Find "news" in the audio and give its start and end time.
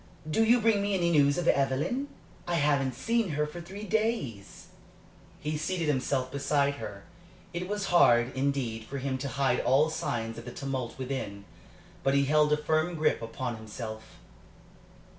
1.11-1.37